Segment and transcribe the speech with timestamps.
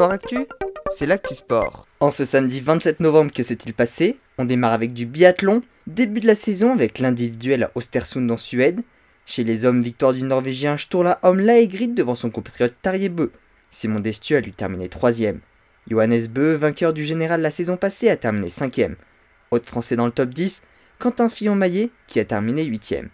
[0.00, 0.46] Sport Actu,
[0.90, 1.86] c'est l'actu sport.
[2.00, 6.26] En ce samedi 27 novembre, que s'est-il passé On démarre avec du biathlon, début de
[6.26, 8.80] la saison avec l'individuel à Ostersund en Suède.
[9.26, 13.30] Chez les hommes, victoire du Norvégien Sturla Homme Laegrid devant son compatriote Tarjei Bø.
[13.68, 15.40] Simon Destu a lui terminé 3ème.
[15.86, 18.94] Johannes Beu, vainqueur du général la saison passée, a terminé 5ème.
[19.50, 20.62] Autre français dans le top 10,
[20.98, 23.08] Quentin Fillon-Maillet qui a terminé 8ème.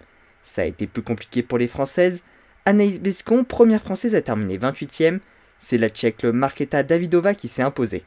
[0.45, 2.23] Ça a été plus compliqué pour les françaises.
[2.65, 5.19] Anaïs Bescon, première française, a terminé 28ème.
[5.59, 8.05] C'est la tchèque Marketa Davidova qui s'est imposée.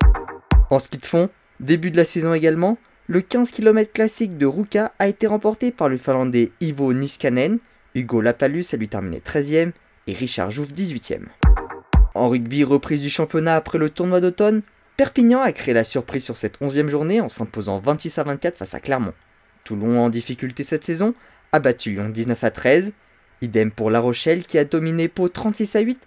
[0.69, 4.93] En ski de fond, début de la saison également, le 15 km classique de Ruka
[4.99, 7.59] a été remporté par le finlandais Ivo Niskanen,
[7.95, 9.71] Hugo Lapalus a lui terminé 13ème
[10.05, 11.25] et Richard Jouve 18ème.
[12.13, 14.61] En rugby, reprise du championnat après le tournoi d'automne,
[14.95, 18.73] Perpignan a créé la surprise sur cette 11e journée en s'imposant 26 à 24 face
[18.73, 19.13] à Clermont.
[19.63, 21.13] Toulon en difficulté cette saison
[21.51, 22.93] a battu Lyon 19 à 13,
[23.41, 25.99] idem pour La Rochelle qui a dominé Pau 36 à 8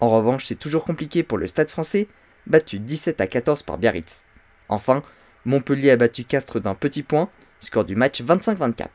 [0.00, 2.08] en revanche, c'est toujours compliqué pour le Stade français,
[2.46, 4.22] battu 17 à 14 par Biarritz.
[4.68, 5.02] Enfin,
[5.44, 7.28] Montpellier a battu Castres d'un petit point,
[7.60, 8.86] score du match 25-24.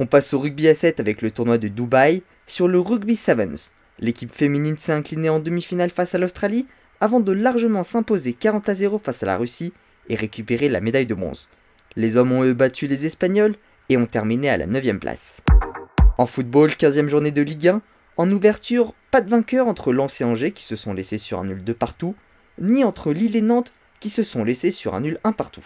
[0.00, 3.70] On passe au rugby à 7 avec le tournoi de Dubaï sur le Rugby Sevens.
[4.00, 6.66] L'équipe féminine s'est inclinée en demi-finale face à l'Australie
[7.00, 9.72] avant de largement s'imposer 40 à 0 face à la Russie
[10.08, 11.48] et récupérer la médaille de bronze.
[11.96, 13.54] Les hommes ont eux battu les Espagnols
[13.88, 15.40] et ont terminé à la 9ème place.
[16.18, 17.82] En football, 15e journée de Ligue 1,
[18.16, 21.44] en ouverture, pas de vainqueur entre Lens et Angers qui se sont laissés sur un
[21.44, 22.16] nul de partout,
[22.60, 25.64] ni entre Lille et Nantes qui se sont laissés sur un nul un partout.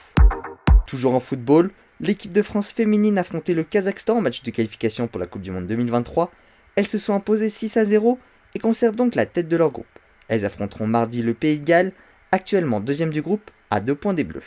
[0.86, 5.08] Toujours en football, l'équipe de France féminine a affronté le Kazakhstan en match de qualification
[5.08, 6.30] pour la Coupe du Monde 2023.
[6.76, 8.19] Elles se sont imposées 6 à 0
[8.54, 9.86] et conservent donc la tête de leur groupe.
[10.28, 11.92] Elles affronteront mardi le Pays de Galles,
[12.32, 14.42] actuellement deuxième du groupe, à deux points des Bleus.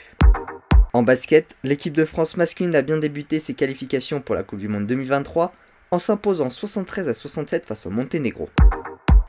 [0.94, 4.68] En basket, l'équipe de France masculine a bien débuté ses qualifications pour la Coupe du
[4.68, 5.56] Monde 2023
[5.90, 8.48] en s'imposant 73 à 67 face au Monténégro.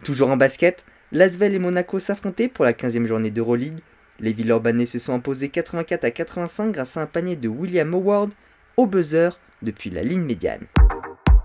[0.02, 3.78] Toujours en basket, Lasvel et Monaco s'affrontaient pour la 15e journée d'Euroleague.
[4.20, 8.32] Les Villeurbanais se sont imposés 84 à 85 grâce à un panier de William Howard
[8.76, 9.30] au buzzer
[9.62, 10.66] depuis la ligne médiane.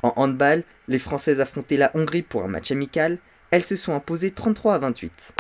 [0.03, 3.17] En handball, les Françaises affrontaient la Hongrie pour un match amical.
[3.51, 5.34] Elles se sont imposées 33 à 28.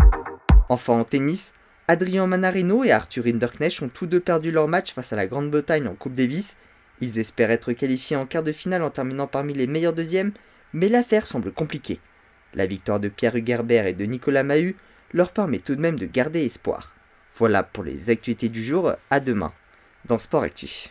[0.69, 1.53] Enfin en tennis,
[1.87, 5.87] Adrien Manarino et Arthur Hinderknecht ont tous deux perdu leur match face à la Grande-Bretagne
[5.87, 6.57] en Coupe Davis
[7.01, 10.31] ils espèrent être qualifiés en quart de finale en terminant parmi les meilleurs deuxièmes,
[10.73, 11.99] mais l'affaire semble compliquée.
[12.53, 14.75] La victoire de Pierre Hugerbert et de Nicolas Mahut
[15.13, 16.93] leur permet tout de même de garder espoir.
[17.35, 19.53] Voilà pour les actualités du jour, à demain
[20.05, 20.85] dans Sport Actif.